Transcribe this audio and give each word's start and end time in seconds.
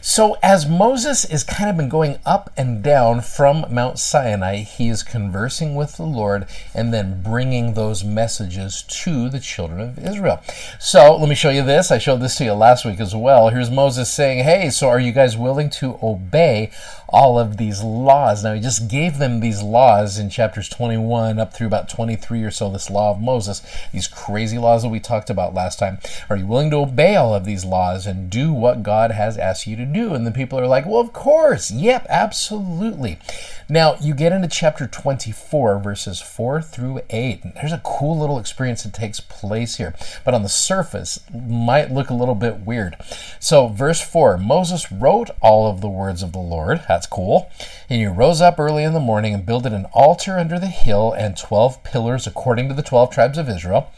So, 0.00 0.36
as 0.42 0.66
Moses 0.66 1.24
is 1.24 1.42
kind 1.42 1.68
of 1.68 1.76
been 1.76 1.88
going 1.88 2.18
up 2.24 2.50
and 2.56 2.82
down 2.82 3.20
from 3.20 3.66
Mount 3.70 3.98
Sinai, 3.98 4.58
he 4.58 4.88
is 4.88 5.02
conversing 5.02 5.74
with 5.74 5.96
the 5.96 6.04
Lord 6.04 6.46
and 6.74 6.94
then 6.94 7.22
bringing 7.22 7.74
those 7.74 8.04
messages 8.04 8.82
to 8.82 9.28
the 9.28 9.40
children 9.40 9.80
of 9.80 9.98
Israel. 9.98 10.40
So, 10.78 11.16
let 11.16 11.28
me 11.28 11.34
show 11.34 11.50
you 11.50 11.62
this. 11.62 11.90
I 11.90 11.98
showed 11.98 12.20
this 12.20 12.36
to 12.36 12.44
you 12.44 12.52
last 12.52 12.84
week 12.84 13.00
as 13.00 13.14
well. 13.14 13.48
Here's 13.48 13.70
Moses 13.70 14.12
saying, 14.12 14.44
Hey, 14.44 14.70
so 14.70 14.88
are 14.88 15.00
you 15.00 15.12
guys 15.12 15.36
willing 15.36 15.70
to 15.70 15.98
obey 16.02 16.70
all 17.08 17.38
of 17.38 17.56
these 17.56 17.82
laws? 17.82 18.44
Now, 18.44 18.54
he 18.54 18.60
just 18.60 18.88
gave 18.88 19.18
them 19.18 19.40
these 19.40 19.62
laws 19.62 20.18
in 20.18 20.30
chapters 20.30 20.68
21 20.68 21.38
up 21.38 21.52
through 21.52 21.66
about 21.66 21.88
23 21.88 22.42
or 22.42 22.50
so, 22.50 22.70
this 22.70 22.90
law 22.90 23.10
of 23.10 23.20
Moses, 23.20 23.62
these 23.92 24.08
crazy 24.08 24.58
laws 24.58 24.82
that 24.82 24.88
we 24.88 25.00
talked 25.00 25.30
about 25.30 25.54
last 25.54 25.78
time. 25.78 25.98
Are 26.28 26.36
you 26.36 26.46
willing 26.46 26.70
to 26.70 26.76
obey 26.76 27.16
all 27.16 27.34
of 27.34 27.44
these 27.44 27.64
laws 27.64 28.06
and 28.06 28.30
do 28.30 28.52
what 28.52 28.82
God 28.82 29.10
has 29.10 29.38
asked 29.38 29.66
you 29.66 29.76
to 29.76 29.86
do? 29.86 30.14
And 30.14 30.26
the 30.26 30.30
people 30.30 30.58
are 30.58 30.66
like, 30.66 30.86
well, 30.86 31.00
of 31.00 31.12
course. 31.12 31.70
Yep, 31.70 32.06
absolutely. 32.08 33.18
Now, 33.70 33.96
you 34.00 34.14
get 34.14 34.32
into 34.32 34.48
chapter 34.48 34.86
24, 34.86 35.78
verses 35.78 36.22
4 36.22 36.62
through 36.62 37.02
8. 37.10 37.44
And 37.44 37.52
there's 37.54 37.72
a 37.72 37.82
cool 37.84 38.18
little 38.18 38.38
experience 38.38 38.82
that 38.82 38.94
takes 38.94 39.20
place 39.20 39.76
here, 39.76 39.94
but 40.24 40.32
on 40.32 40.42
the 40.42 40.48
surface, 40.48 41.20
might 41.34 41.90
look 41.90 42.08
a 42.08 42.14
little 42.14 42.34
bit 42.34 42.60
weird. 42.60 42.96
So, 43.38 43.68
verse 43.68 44.00
4 44.00 44.38
Moses 44.38 44.90
wrote 44.90 45.28
all 45.42 45.70
of 45.70 45.82
the 45.82 45.88
words 45.88 46.22
of 46.22 46.32
the 46.32 46.38
Lord. 46.38 46.80
That's 46.98 47.06
cool. 47.06 47.48
And 47.88 48.00
he 48.00 48.06
rose 48.06 48.40
up 48.40 48.58
early 48.58 48.82
in 48.82 48.92
the 48.92 48.98
morning 48.98 49.32
and 49.32 49.46
builded 49.46 49.72
an 49.72 49.86
altar 49.92 50.36
under 50.36 50.58
the 50.58 50.66
hill 50.66 51.12
and 51.12 51.36
12 51.36 51.84
pillars 51.84 52.26
according 52.26 52.66
to 52.66 52.74
the 52.74 52.82
12 52.82 53.12
tribes 53.12 53.38
of 53.38 53.48
Israel. 53.48 53.92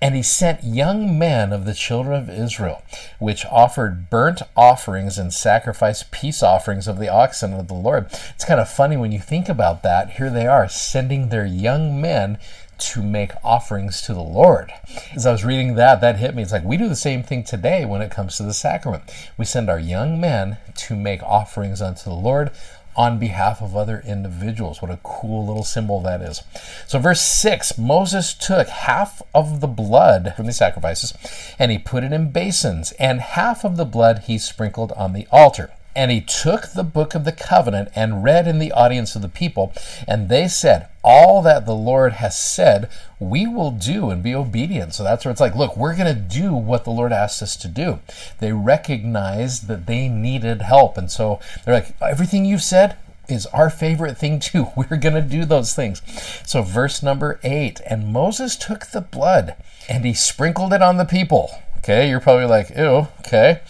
And 0.00 0.14
he 0.14 0.22
sent 0.22 0.64
young 0.64 1.18
men 1.18 1.52
of 1.52 1.66
the 1.66 1.74
children 1.74 2.14
of 2.14 2.30
Israel, 2.30 2.82
which 3.18 3.44
offered 3.44 4.08
burnt 4.08 4.40
offerings 4.56 5.18
and 5.18 5.34
sacrificed 5.34 6.10
peace 6.10 6.42
offerings 6.42 6.88
of 6.88 6.98
the 6.98 7.10
oxen 7.10 7.52
of 7.52 7.68
the 7.68 7.74
Lord. 7.74 8.06
It's 8.34 8.46
kind 8.46 8.58
of 8.58 8.70
funny 8.70 8.96
when 8.96 9.12
you 9.12 9.20
think 9.20 9.50
about 9.50 9.82
that. 9.82 10.12
Here 10.12 10.30
they 10.30 10.46
are 10.46 10.66
sending 10.66 11.28
their 11.28 11.44
young 11.44 12.00
men 12.00 12.38
to 12.80 13.02
make 13.02 13.32
offerings 13.44 14.02
to 14.02 14.14
the 14.14 14.20
Lord. 14.22 14.72
As 15.14 15.26
I 15.26 15.32
was 15.32 15.44
reading 15.44 15.74
that, 15.74 16.00
that 16.00 16.16
hit 16.16 16.34
me. 16.34 16.42
It's 16.42 16.52
like 16.52 16.64
we 16.64 16.76
do 16.76 16.88
the 16.88 16.96
same 16.96 17.22
thing 17.22 17.44
today 17.44 17.84
when 17.84 18.02
it 18.02 18.10
comes 18.10 18.36
to 18.36 18.42
the 18.42 18.54
sacrament. 18.54 19.04
We 19.36 19.44
send 19.44 19.68
our 19.68 19.78
young 19.78 20.20
men 20.20 20.58
to 20.76 20.96
make 20.96 21.22
offerings 21.22 21.82
unto 21.82 22.04
the 22.04 22.14
Lord 22.16 22.50
on 22.96 23.18
behalf 23.18 23.62
of 23.62 23.76
other 23.76 24.02
individuals. 24.06 24.82
What 24.82 24.90
a 24.90 24.98
cool 25.02 25.46
little 25.46 25.64
symbol 25.64 26.00
that 26.00 26.20
is. 26.20 26.42
So, 26.86 26.98
verse 26.98 27.22
6 27.22 27.78
Moses 27.78 28.34
took 28.34 28.68
half 28.68 29.22
of 29.34 29.60
the 29.60 29.66
blood 29.66 30.34
from 30.36 30.46
the 30.46 30.52
sacrifices 30.52 31.14
and 31.58 31.70
he 31.70 31.78
put 31.78 32.04
it 32.04 32.12
in 32.12 32.30
basins, 32.30 32.92
and 32.92 33.20
half 33.20 33.64
of 33.64 33.76
the 33.76 33.84
blood 33.84 34.24
he 34.26 34.38
sprinkled 34.38 34.92
on 34.92 35.12
the 35.12 35.26
altar. 35.30 35.70
And 35.94 36.10
he 36.10 36.20
took 36.20 36.72
the 36.72 36.84
book 36.84 37.14
of 37.14 37.24
the 37.24 37.32
covenant 37.32 37.88
and 37.96 38.22
read 38.22 38.46
in 38.46 38.58
the 38.58 38.72
audience 38.72 39.16
of 39.16 39.22
the 39.22 39.28
people, 39.28 39.72
and 40.06 40.28
they 40.28 40.46
said, 40.46 40.88
All 41.02 41.42
that 41.42 41.66
the 41.66 41.74
Lord 41.74 42.14
has 42.14 42.38
said, 42.38 42.88
we 43.18 43.46
will 43.46 43.70
do 43.70 44.10
and 44.10 44.22
be 44.22 44.34
obedient. 44.34 44.94
So 44.94 45.02
that's 45.02 45.24
where 45.24 45.32
it's 45.32 45.40
like, 45.40 45.56
look, 45.56 45.76
we're 45.76 45.96
going 45.96 46.14
to 46.14 46.20
do 46.20 46.54
what 46.54 46.84
the 46.84 46.90
Lord 46.90 47.12
asked 47.12 47.42
us 47.42 47.56
to 47.56 47.68
do. 47.68 47.98
They 48.38 48.52
recognized 48.52 49.66
that 49.66 49.86
they 49.86 50.08
needed 50.08 50.62
help. 50.62 50.96
And 50.96 51.10
so 51.10 51.40
they're 51.64 51.74
like, 51.74 51.94
Everything 52.00 52.44
you've 52.44 52.62
said, 52.62 52.96
is 53.28 53.46
our 53.46 53.70
favorite 53.70 54.18
thing 54.18 54.40
too. 54.40 54.68
We're 54.76 54.96
going 54.96 55.14
to 55.14 55.22
do 55.22 55.44
those 55.44 55.74
things. 55.74 56.02
So, 56.44 56.62
verse 56.62 57.02
number 57.02 57.38
eight 57.42 57.80
and 57.86 58.12
Moses 58.12 58.56
took 58.56 58.86
the 58.86 59.00
blood 59.00 59.56
and 59.88 60.04
he 60.04 60.14
sprinkled 60.14 60.72
it 60.72 60.82
on 60.82 60.96
the 60.96 61.04
people. 61.04 61.50
Okay, 61.78 62.08
you're 62.08 62.20
probably 62.20 62.46
like, 62.46 62.70
ew, 62.70 63.08
okay 63.20 63.60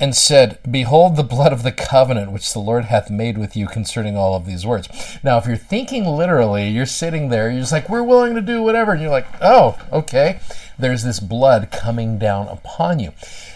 and 0.00 0.14
said, 0.14 0.58
Behold 0.70 1.16
the 1.16 1.22
blood 1.22 1.52
of 1.52 1.62
the 1.62 1.72
covenant 1.72 2.32
which 2.32 2.52
the 2.52 2.58
Lord 2.58 2.86
hath 2.86 3.10
made 3.10 3.36
with 3.36 3.56
you 3.56 3.66
concerning 3.66 4.16
all 4.16 4.34
of 4.34 4.46
these 4.46 4.64
words. 4.64 4.88
Now, 5.22 5.38
if 5.38 5.46
you're 5.46 5.56
thinking 5.56 6.04
literally, 6.04 6.68
you're 6.68 6.86
sitting 6.86 7.28
there, 7.28 7.50
you're 7.50 7.60
just 7.60 7.72
like, 7.72 7.88
We're 7.88 8.02
willing 8.02 8.34
to 8.34 8.40
do 8.40 8.62
whatever. 8.62 8.92
And 8.92 9.00
you're 9.00 9.10
like, 9.10 9.26
Oh, 9.40 9.78
okay. 9.92 10.40
There's 10.78 11.02
this 11.02 11.18
blood 11.18 11.70
coming 11.72 12.18
down 12.18 12.48
upon 12.48 13.00
you. 13.00 13.12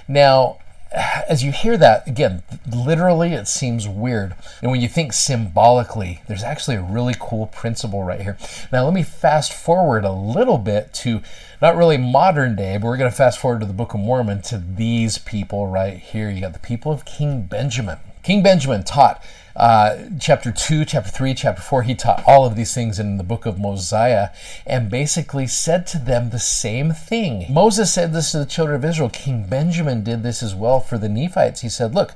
Now, 0.09 0.59
as 0.93 1.43
you 1.43 1.53
hear 1.53 1.77
that, 1.77 2.07
again, 2.07 2.43
literally 2.71 3.33
it 3.33 3.49
seems 3.49 3.89
weird. 3.89 4.35
And 4.61 4.71
when 4.71 4.81
you 4.81 4.89
think 4.89 5.13
symbolically, 5.13 6.23
there's 6.29 6.43
actually 6.43 6.77
a 6.77 6.83
really 6.83 7.15
cool 7.19 7.47
principle 7.47 8.03
right 8.03 8.21
here. 8.21 8.37
Now, 8.73 8.85
let 8.85 8.95
me 8.95 9.03
fast 9.03 9.53
forward 9.53 10.05
a 10.05 10.13
little 10.13 10.59
bit 10.59 10.93
to 10.95 11.23
not 11.61 11.77
really 11.77 11.97
modern 11.97 12.57
day, 12.57 12.77
but 12.77 12.87
we're 12.87 12.97
going 12.97 13.11
to 13.11 13.17
fast 13.17 13.39
forward 13.39 13.61
to 13.61 13.67
the 13.67 13.73
Book 13.73 13.95
of 13.95 14.01
Mormon 14.01 14.43
to 14.43 14.59
these 14.59 15.19
people 15.19 15.69
right 15.69 15.97
here. 15.97 16.31
You 16.31 16.41
got 16.41 16.53
the 16.53 16.59
people 16.59 16.93
of 16.93 17.05
King 17.05 17.43
Benjamin. 17.43 17.99
King 18.23 18.43
Benjamin 18.43 18.85
taught 18.85 19.23
uh, 19.55 20.09
chapter 20.19 20.51
2, 20.51 20.85
chapter 20.85 21.11
3, 21.11 21.35
chapter 21.35 21.61
4, 21.61 21.83
he 21.83 21.95
taught 21.95 22.23
all 22.27 22.47
of 22.47 22.57
these 22.57 22.73
things 22.73 22.99
in 22.99 23.19
the 23.19 23.25
book 23.25 23.45
of 23.45 23.59
Mosiah 23.59 24.31
and 24.67 24.91
basically 24.91 25.47
said 25.47 25.87
to 25.89 25.99
them 25.99 26.31
the 26.31 26.39
same 26.39 26.93
thing. 26.93 27.47
Moses 27.51 27.93
said 27.93 28.13
this 28.13 28.33
to 28.33 28.39
the 28.39 28.47
children 28.47 28.77
of 28.77 28.85
Israel. 28.85 29.11
King 29.11 29.47
Benjamin 29.47 30.03
did 30.03 30.23
this 30.23 30.43
as 30.43 30.55
well 30.55 30.81
for 30.81 30.97
the 30.97 31.09
Nephites. 31.09 31.61
He 31.61 31.69
said, 31.69 31.95
Look, 31.95 32.15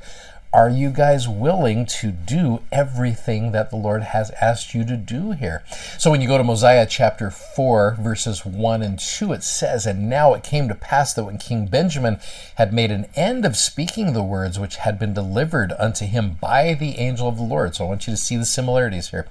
are 0.57 0.71
you 0.71 0.89
guys 0.89 1.29
willing 1.29 1.85
to 1.85 2.11
do 2.11 2.63
everything 2.73 3.53
that 3.53 3.69
the 3.69 3.77
Lord 3.77 4.03
has 4.03 4.31
asked 4.41 4.75
you 4.75 4.87
to 4.87 4.97
do 4.97 5.33
here? 5.33 5.63
So 5.99 6.11
when 6.11 6.23
you 6.23 6.29
go 6.29 6.39
to 6.39 6.45
Mosiah 6.45 6.87
chapter 6.89 7.31
4, 7.31 7.99
verses 8.01 8.47
1 8.47 8.81
and 8.81 8.99
2, 8.99 9.35
it 9.35 9.43
says, 9.43 9.85
And 9.85 10.09
now 10.09 10.33
it 10.33 10.43
came 10.43 10.67
to 10.69 10.75
pass 10.75 11.13
that 11.13 11.25
when 11.25 11.37
King 11.37 11.67
Benjamin 11.67 12.21
had 12.55 12.73
made 12.73 12.91
an 12.91 13.05
end 13.15 13.45
of 13.45 13.55
speaking 13.55 14.15
the 14.15 14.23
words 14.23 14.59
which 14.59 14.77
had 14.77 14.99
been 14.99 15.13
delivered 15.13 15.75
unto 15.79 16.07
him 16.07 16.39
by 16.41 16.73
the 16.73 16.97
angel 16.97 17.29
of 17.29 17.37
the 17.37 17.43
Lord. 17.43 17.75
So 17.75 17.85
I 17.85 17.89
want 17.89 18.07
you 18.07 18.15
to 18.15 18.17
see 18.17 18.39
the 18.39 18.47
similarities 18.47 19.11
here 19.11 19.29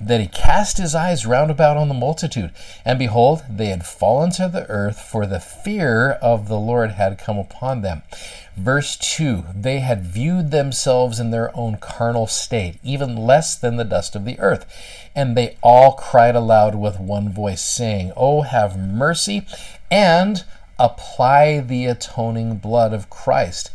that 0.00 0.20
he 0.20 0.26
cast 0.26 0.78
his 0.78 0.94
eyes 0.94 1.26
round 1.26 1.50
about 1.50 1.76
on 1.76 1.88
the 1.88 1.94
multitude, 1.94 2.50
and 2.84 2.98
behold, 2.98 3.42
they 3.48 3.66
had 3.66 3.86
fallen 3.86 4.30
to 4.32 4.48
the 4.48 4.68
earth, 4.68 5.00
for 5.00 5.26
the 5.26 5.40
fear 5.40 6.10
of 6.10 6.48
the 6.48 6.58
Lord 6.58 6.92
had 6.92 7.18
come 7.18 7.38
upon 7.38 7.82
them. 7.82 8.02
Verse 8.56 8.96
2 8.96 9.44
They 9.54 9.80
had 9.80 10.04
viewed 10.04 10.50
themselves 10.50 11.18
in 11.18 11.30
their 11.30 11.54
own 11.56 11.76
carnal 11.76 12.26
state, 12.26 12.78
even 12.82 13.16
less 13.16 13.56
than 13.56 13.76
the 13.76 13.84
dust 13.84 14.14
of 14.14 14.24
the 14.24 14.38
earth. 14.38 14.66
And 15.14 15.36
they 15.36 15.56
all 15.62 15.92
cried 15.92 16.36
aloud 16.36 16.74
with 16.74 17.00
one 17.00 17.30
voice, 17.30 17.62
saying, 17.62 18.12
Oh, 18.16 18.42
have 18.42 18.78
mercy, 18.78 19.46
and 19.90 20.44
apply 20.78 21.60
the 21.60 21.86
atoning 21.86 22.56
blood 22.56 22.92
of 22.92 23.10
Christ 23.10 23.70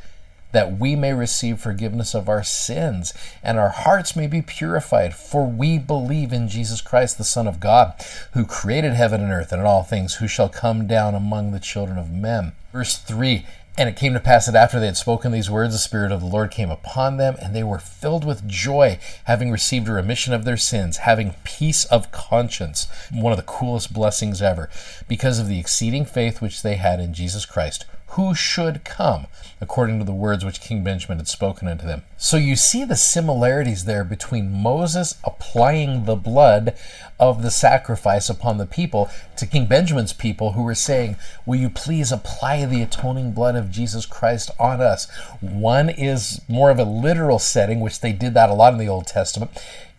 that 0.51 0.79
we 0.79 0.95
may 0.95 1.13
receive 1.13 1.59
forgiveness 1.59 2.16
of 2.16 2.28
our 2.28 2.44
sins 2.44 3.13
and 3.44 3.59
our 3.59 3.69
hearts 3.69 4.16
may 4.16 4.28
be 4.28 4.41
purified. 4.41 5.13
For 5.13 5.45
we 5.45 5.78
believe 5.78 6.34
in 6.34 6.50
Jesus 6.50 6.81
Christ, 6.81 7.18
the 7.18 7.23
Son 7.23 7.47
of 7.47 7.59
God, 7.59 7.94
who 8.34 8.45
created 8.45 8.94
heaven 8.94 9.22
and 9.22 9.31
earth 9.31 9.51
and 9.51 9.62
all 9.62 9.84
things, 9.84 10.16
who 10.16 10.28
shall 10.28 10.50
come 10.50 10.88
down 10.88 11.13
among 11.13 11.51
the 11.51 11.59
children 11.59 11.97
of 11.97 12.12
men. 12.12 12.53
Verse 12.72 12.97
3 12.97 13.45
and 13.79 13.88
it 13.88 13.95
came 13.95 14.13
to 14.13 14.19
pass 14.19 14.45
that 14.45 14.56
after 14.56 14.78
they 14.78 14.88
had 14.88 14.97
spoken 14.97 15.31
these 15.31 15.50
words, 15.50 15.73
the 15.73 15.79
Spirit 15.79 16.12
of 16.12 16.19
the 16.19 16.28
Lord 16.28 16.51
came 16.51 16.69
upon 16.69 17.16
them, 17.16 17.38
and 17.41 17.56
they 17.56 17.63
were 17.63 17.79
filled 17.79 18.25
with 18.25 18.45
joy, 18.45 19.00
having 19.23 19.51
received 19.51 19.88
a 19.88 19.94
remission 19.94 20.34
of 20.34 20.44
their 20.44 20.57
sins, 20.57 20.97
having 20.97 21.35
peace 21.45 21.85
of 21.85 22.12
conscience. 22.12 22.88
One 23.09 23.31
of 23.31 23.38
the 23.38 23.44
coolest 23.44 23.94
blessings 23.94 24.41
ever, 24.41 24.69
because 25.07 25.39
of 25.39 25.47
the 25.47 25.59
exceeding 25.59 26.03
faith 26.03 26.41
which 26.41 26.62
they 26.62 26.75
had 26.75 27.00
in 27.00 27.13
Jesus 27.13 27.45
Christ 27.45 27.85
who 28.11 28.33
should 28.33 28.83
come, 28.83 29.27
according 29.61 30.00
to 30.00 30.06
the 30.06 30.11
words 30.11 30.44
which 30.44 30.61
King 30.61 30.83
Benjamin 30.83 31.19
had 31.19 31.27
spoken 31.27 31.67
unto 31.67 31.85
them. 31.85 32.03
So 32.17 32.38
you 32.38 32.56
see 32.56 32.83
the 32.83 32.95
similarities 32.95 33.85
there 33.85 34.03
between 34.03 34.51
Moses 34.51 35.15
applying 35.23 36.06
the 36.06 36.15
blood 36.15 36.75
of 37.19 37.44
the 37.44 37.51
sacrifice 37.51 38.29
upon 38.29 38.57
the 38.57 38.65
people 38.65 39.09
to 39.38 39.45
King 39.45 39.67
Benjamin's 39.67 40.13
people 40.13 40.53
who 40.53 40.63
were 40.63 40.75
saying, 40.75 41.17
Will 41.45 41.59
you 41.59 41.69
please 41.69 42.11
apply 42.11 42.65
the 42.65 42.81
atoning 42.81 43.31
blood 43.31 43.56
of 43.56 43.69
Jesus 43.69 44.06
Christ 44.06 44.50
on 44.59 44.81
us? 44.81 45.09
One 45.39 45.89
is 45.89 46.41
more 46.47 46.71
of 46.71 46.79
a 46.79 46.83
literal 46.85 47.39
setting, 47.39 47.79
which 47.79 48.00
they 48.00 48.12
did 48.12 48.33
that 48.33 48.50
a 48.50 48.53
lot 48.53 48.73
in 48.73 48.79
the 48.79 48.89
Old 48.89 49.05
Testament 49.05 49.51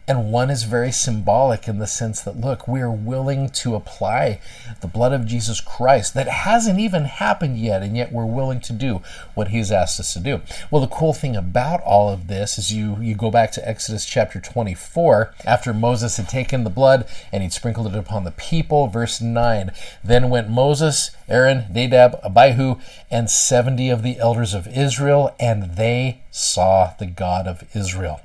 And 0.09 0.33
one 0.33 0.51
is 0.51 0.65
very 0.65 0.91
symbolic 0.91 1.69
in 1.69 1.79
the 1.79 1.87
sense 1.87 2.21
that, 2.23 2.41
look, 2.41 2.67
we 2.67 2.81
are 2.81 2.91
willing 2.91 3.49
to 3.51 3.77
apply 3.77 4.41
the 4.81 4.89
blood 4.89 5.13
of 5.13 5.25
Jesus 5.25 5.61
Christ 5.61 6.15
that 6.15 6.27
hasn't 6.27 6.81
even 6.81 7.05
happened 7.05 7.59
yet, 7.59 7.83
and 7.83 7.97
yet 7.97 8.11
we're 8.11 8.25
willing 8.25 8.61
to 8.63 8.73
do 8.73 9.03
what 9.35 9.49
He's 9.49 9.71
asked 9.71 10.01
us 10.01 10.13
to 10.15 10.19
do. 10.19 10.41
Well, 10.69 10.83
the 10.83 10.89
cool 10.89 11.13
thing 11.13 11.37
about 11.37 11.81
all 11.83 12.09
of 12.09 12.27
this 12.27 12.59
is 12.59 12.73
you, 12.73 12.97
you 13.01 13.15
go 13.15 13.31
back 13.31 13.53
to 13.53 13.69
Exodus 13.69 14.05
chapter 14.05 14.41
24, 14.41 15.33
after 15.45 15.73
Moses 15.73 16.17
had 16.17 16.29
taken 16.29 16.65
the 16.65 16.71
blood 16.71 17.07
and 17.31 17.43
he'd 17.43 17.53
sprinkled 17.53 17.87
it 17.87 17.95
upon 17.95 18.25
the 18.25 18.33
people, 18.33 18.89
verse 18.89 19.21
9. 19.21 19.71
Then 20.03 20.29
went 20.29 20.51
Moses, 20.51 21.13
Aaron, 21.29 21.67
Nadab, 21.71 22.19
Abihu, 22.25 22.77
and 23.13 23.31
70 23.31 23.91
of 23.91 24.03
the 24.03 24.19
elders 24.19 24.55
of 24.55 24.67
Israel, 24.67 25.35
and 25.39 25.77
they 25.77 26.23
saw 26.33 26.95
the 26.99 27.07
God 27.07 27.47
of 27.47 27.63
Israel 27.77 28.21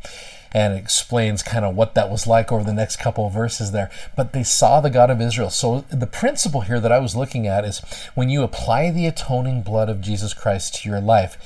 and 0.55 0.73
it 0.73 0.77
explains 0.77 1.43
kind 1.43 1.65
of 1.65 1.75
what 1.75 1.95
that 1.95 2.09
was 2.09 2.25
like 2.25 2.49
over 2.49 2.63
the 2.63 2.73
next 2.73 2.95
couple 2.95 3.27
of 3.27 3.33
verses 3.33 3.73
there. 3.73 3.91
But 4.15 4.31
they 4.31 4.43
saw 4.43 4.79
the 4.79 4.89
God 4.89 5.09
of 5.09 5.19
Israel. 5.19 5.49
So 5.49 5.81
the 5.91 6.07
principle 6.07 6.61
here 6.61 6.79
that 6.79 6.93
I 6.93 6.99
was 6.99 7.13
looking 7.13 7.45
at 7.45 7.65
is 7.65 7.81
when 8.15 8.29
you 8.29 8.41
apply 8.41 8.89
the 8.89 9.05
atoning 9.05 9.63
blood 9.63 9.89
of 9.89 9.99
Jesus 9.99 10.33
Christ 10.33 10.75
to 10.75 10.89
your 10.89 11.01
life, 11.01 11.37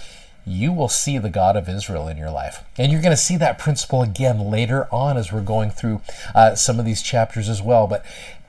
you 0.46 0.72
will 0.72 0.90
see 0.90 1.18
the 1.18 1.32
God 1.32 1.56
of 1.56 1.68
Israel 1.68 2.08
in 2.08 2.18
your 2.18 2.30
life. 2.30 2.64
And 2.78 2.92
you're 2.92 3.02
going 3.02 3.10
to 3.10 3.18
see 3.18 3.36
that 3.38 3.58
principle 3.58 4.04
again 4.04 4.52
later 4.52 4.88
on 4.94 5.18
as 5.18 5.34
we're 5.34 5.42
going 5.42 5.72
through 5.72 6.02
uh, 6.36 6.54
some 6.54 6.78
of 6.78 6.86
these 6.86 7.02
chapters 7.02 7.50
as 7.50 7.64
well. 7.64 7.88
But 7.88 8.06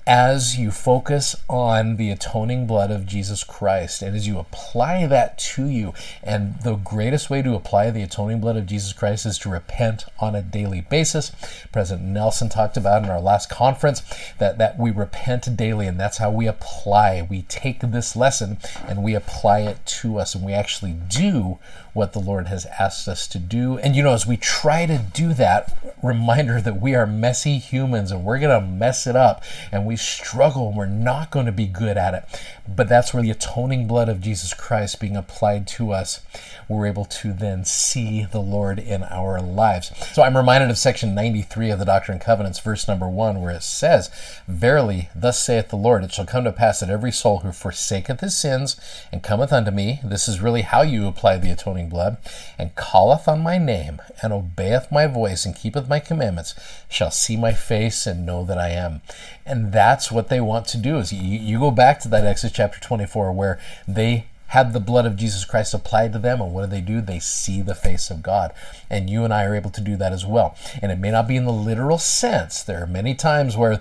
as 0.06 0.58
you 0.58 0.70
focus 0.70 1.36
on 1.48 1.96
the 1.96 2.10
atoning 2.10 2.66
blood 2.66 2.90
of 2.90 3.06
Jesus 3.06 3.44
Christ 3.44 4.02
and 4.02 4.16
as 4.16 4.26
you 4.26 4.38
apply 4.38 5.06
that 5.06 5.38
to 5.38 5.66
you, 5.66 5.92
and 6.22 6.60
the 6.62 6.76
greatest 6.76 7.30
way 7.30 7.42
to 7.42 7.54
apply 7.54 7.90
the 7.90 8.02
atoning 8.02 8.40
blood 8.40 8.56
of 8.56 8.66
Jesus 8.66 8.92
Christ 8.92 9.26
is 9.26 9.38
to 9.38 9.48
repent 9.48 10.04
on 10.18 10.34
a 10.34 10.42
daily 10.42 10.80
basis. 10.80 11.32
President 11.72 12.08
Nelson 12.08 12.48
talked 12.48 12.76
about 12.76 13.04
in 13.04 13.10
our 13.10 13.20
last 13.20 13.48
conference 13.48 14.02
that, 14.38 14.58
that 14.58 14.78
we 14.78 14.90
repent 14.90 15.56
daily, 15.56 15.86
and 15.86 15.98
that's 15.98 16.18
how 16.18 16.30
we 16.30 16.46
apply. 16.46 17.26
We 17.28 17.42
take 17.42 17.80
this 17.80 18.16
lesson 18.16 18.58
and 18.86 19.02
we 19.02 19.14
apply 19.14 19.60
it 19.60 19.84
to 19.86 20.18
us, 20.18 20.34
and 20.34 20.44
we 20.44 20.52
actually 20.52 20.92
do 20.92 21.58
what 21.92 22.12
the 22.12 22.20
Lord 22.20 22.46
has 22.46 22.66
asked 22.78 23.08
us 23.08 23.26
to 23.28 23.38
do. 23.38 23.78
And 23.78 23.96
you 23.96 24.02
know, 24.02 24.12
as 24.12 24.26
we 24.26 24.36
try 24.36 24.86
to 24.86 24.98
do 24.98 25.34
that, 25.34 25.76
reminder 26.02 26.60
that 26.60 26.80
we 26.80 26.94
are 26.94 27.06
messy 27.06 27.58
humans 27.58 28.10
and 28.10 28.24
we're 28.24 28.38
going 28.38 28.58
to 28.58 28.66
mess 28.66 29.06
it 29.06 29.16
up 29.16 29.42
and 29.70 29.86
we 29.90 29.96
struggle 29.96 30.72
we're 30.72 30.86
not 30.86 31.32
going 31.32 31.46
to 31.46 31.52
be 31.52 31.66
good 31.66 31.96
at 31.96 32.14
it. 32.14 32.22
But 32.68 32.88
that's 32.88 33.12
where 33.12 33.24
the 33.24 33.32
atoning 33.32 33.88
blood 33.88 34.08
of 34.08 34.20
Jesus 34.20 34.54
Christ 34.54 35.00
being 35.00 35.16
applied 35.16 35.66
to 35.66 35.90
us, 35.90 36.20
we're 36.68 36.86
able 36.86 37.04
to 37.06 37.32
then 37.32 37.64
see 37.64 38.24
the 38.24 38.38
Lord 38.38 38.78
in 38.78 39.02
our 39.02 39.40
lives. 39.40 39.90
So 40.12 40.22
I'm 40.22 40.36
reminded 40.36 40.70
of 40.70 40.78
section 40.78 41.12
93 41.16 41.70
of 41.70 41.80
the 41.80 41.84
Doctrine 41.84 42.18
and 42.18 42.24
Covenants, 42.24 42.60
verse 42.60 42.86
number 42.86 43.08
1, 43.08 43.40
where 43.40 43.50
it 43.50 43.64
says, 43.64 44.08
Verily, 44.46 45.08
thus 45.12 45.44
saith 45.44 45.70
the 45.70 45.76
Lord, 45.76 46.04
it 46.04 46.12
shall 46.12 46.24
come 46.24 46.44
to 46.44 46.52
pass 46.52 46.78
that 46.78 46.88
every 46.88 47.10
soul 47.10 47.38
who 47.40 47.50
forsaketh 47.50 48.20
his 48.20 48.36
sins 48.36 48.76
and 49.10 49.24
cometh 49.24 49.52
unto 49.52 49.72
me, 49.72 49.98
this 50.04 50.28
is 50.28 50.40
really 50.40 50.62
how 50.62 50.82
you 50.82 51.08
apply 51.08 51.38
the 51.38 51.50
atoning 51.50 51.88
blood, 51.88 52.18
and 52.56 52.76
calleth 52.76 53.26
on 53.26 53.40
my 53.40 53.58
name, 53.58 54.00
and 54.22 54.32
obeyeth 54.32 54.92
my 54.92 55.08
voice, 55.08 55.44
and 55.44 55.56
keepeth 55.56 55.88
my 55.88 55.98
commandments, 55.98 56.54
shall 56.88 57.10
see 57.10 57.36
my 57.36 57.52
face 57.52 58.06
and 58.06 58.24
know 58.24 58.44
that 58.44 58.58
I 58.58 58.68
am. 58.68 59.00
And 59.44 59.72
that's 59.80 60.12
what 60.12 60.28
they 60.28 60.42
want 60.42 60.66
to 60.66 60.76
do 60.76 60.98
is 60.98 61.10
you, 61.10 61.22
you 61.22 61.58
go 61.58 61.70
back 61.70 61.98
to 62.00 62.08
that 62.08 62.26
Exodus 62.26 62.54
chapter 62.54 62.78
24 62.80 63.32
where 63.32 63.58
they 63.88 64.26
had 64.50 64.72
the 64.72 64.80
blood 64.80 65.06
of 65.06 65.16
Jesus 65.16 65.44
Christ 65.44 65.74
applied 65.74 66.12
to 66.12 66.18
them, 66.18 66.40
and 66.40 66.52
what 66.52 66.62
do 66.62 66.66
they 66.66 66.80
do? 66.80 67.00
They 67.00 67.20
see 67.20 67.62
the 67.62 67.74
face 67.74 68.10
of 68.10 68.20
God. 68.20 68.52
And 68.90 69.08
you 69.08 69.24
and 69.24 69.32
I 69.32 69.44
are 69.44 69.54
able 69.54 69.70
to 69.70 69.80
do 69.80 69.96
that 69.96 70.12
as 70.12 70.26
well. 70.26 70.56
And 70.82 70.90
it 70.90 70.98
may 70.98 71.12
not 71.12 71.28
be 71.28 71.36
in 71.36 71.44
the 71.44 71.52
literal 71.52 71.98
sense. 71.98 72.62
There 72.62 72.82
are 72.82 72.86
many 72.86 73.14
times 73.14 73.56
where, 73.56 73.80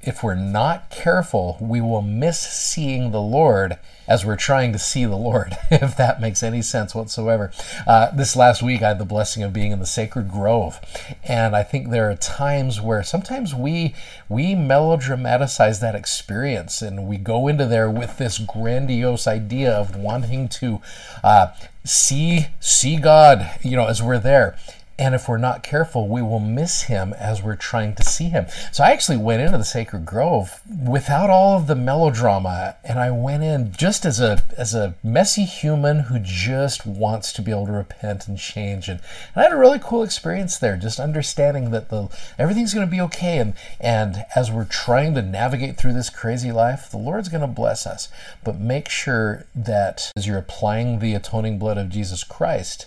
if 0.00 0.22
we're 0.22 0.34
not 0.34 0.88
careful, 0.88 1.58
we 1.60 1.82
will 1.82 2.00
miss 2.00 2.40
seeing 2.40 3.10
the 3.10 3.20
Lord 3.20 3.78
as 4.10 4.26
we're 4.26 4.36
trying 4.36 4.72
to 4.72 4.78
see 4.78 5.04
the 5.04 5.16
Lord, 5.16 5.56
if 5.70 5.96
that 5.96 6.20
makes 6.20 6.42
any 6.42 6.62
sense 6.62 6.96
whatsoever. 6.96 7.52
Uh, 7.86 8.10
this 8.10 8.34
last 8.34 8.60
week, 8.60 8.82
I 8.82 8.88
had 8.88 8.98
the 8.98 9.04
blessing 9.04 9.44
of 9.44 9.52
being 9.52 9.70
in 9.70 9.78
the 9.78 9.86
Sacred 9.86 10.28
Grove, 10.28 10.80
and 11.22 11.54
I 11.54 11.62
think 11.62 11.90
there 11.90 12.10
are 12.10 12.16
times 12.16 12.80
where 12.80 13.04
sometimes 13.04 13.54
we 13.54 13.94
we 14.28 14.54
melodramatize 14.54 15.80
that 15.80 15.94
experience, 15.94 16.82
and 16.82 17.06
we 17.06 17.18
go 17.18 17.46
into 17.46 17.66
there 17.66 17.88
with 17.88 18.18
this 18.18 18.38
grandiose 18.38 19.28
idea 19.28 19.72
of 19.90 19.96
wanting 19.96 20.48
to 20.48 20.80
uh, 21.22 21.48
see 21.84 22.46
see 22.60 22.96
God, 22.96 23.50
you 23.62 23.76
know, 23.76 23.86
as 23.86 24.02
we're 24.02 24.18
there. 24.18 24.56
And 25.00 25.14
if 25.14 25.30
we're 25.30 25.38
not 25.38 25.62
careful, 25.62 26.08
we 26.08 26.20
will 26.20 26.40
miss 26.40 26.82
him 26.82 27.14
as 27.14 27.42
we're 27.42 27.56
trying 27.56 27.94
to 27.94 28.04
see 28.04 28.28
him. 28.28 28.44
So 28.70 28.84
I 28.84 28.90
actually 28.90 29.16
went 29.16 29.40
into 29.40 29.56
the 29.56 29.64
Sacred 29.64 30.04
Grove 30.04 30.60
without 30.86 31.30
all 31.30 31.56
of 31.56 31.68
the 31.68 31.74
melodrama, 31.74 32.76
and 32.84 32.98
I 32.98 33.10
went 33.10 33.42
in 33.42 33.72
just 33.72 34.04
as 34.04 34.20
a 34.20 34.42
as 34.58 34.74
a 34.74 34.94
messy 35.02 35.44
human 35.44 36.00
who 36.00 36.18
just 36.18 36.84
wants 36.84 37.32
to 37.32 37.40
be 37.40 37.50
able 37.50 37.64
to 37.64 37.72
repent 37.72 38.28
and 38.28 38.38
change. 38.38 38.90
And, 38.90 39.00
and 39.34 39.40
I 39.40 39.44
had 39.44 39.52
a 39.52 39.56
really 39.56 39.78
cool 39.78 40.02
experience 40.02 40.58
there, 40.58 40.76
just 40.76 41.00
understanding 41.00 41.70
that 41.70 41.88
the 41.88 42.08
everything's 42.38 42.74
going 42.74 42.86
to 42.86 42.90
be 42.90 43.00
okay. 43.00 43.38
And 43.38 43.54
and 43.80 44.26
as 44.36 44.52
we're 44.52 44.66
trying 44.66 45.14
to 45.14 45.22
navigate 45.22 45.78
through 45.78 45.94
this 45.94 46.10
crazy 46.10 46.52
life, 46.52 46.90
the 46.90 46.98
Lord's 46.98 47.30
going 47.30 47.40
to 47.40 47.46
bless 47.46 47.86
us. 47.86 48.08
But 48.44 48.60
make 48.60 48.90
sure 48.90 49.46
that 49.54 50.12
as 50.14 50.26
you're 50.26 50.36
applying 50.36 50.98
the 50.98 51.14
atoning 51.14 51.58
blood 51.58 51.78
of 51.78 51.88
Jesus 51.88 52.22
Christ 52.22 52.84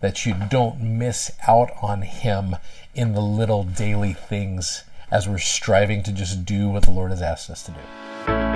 that 0.00 0.26
you 0.26 0.34
don't 0.50 0.80
miss 0.80 1.30
out 1.46 1.70
on 1.82 2.02
Him 2.02 2.56
in 2.94 3.12
the 3.12 3.20
little 3.20 3.64
daily 3.64 4.12
things 4.12 4.84
as 5.10 5.28
we're 5.28 5.38
striving 5.38 6.02
to 6.02 6.12
just 6.12 6.44
do 6.44 6.68
what 6.68 6.84
the 6.84 6.90
Lord 6.90 7.10
has 7.10 7.22
asked 7.22 7.50
us 7.50 7.62
to 7.64 7.72
do. 7.72 8.55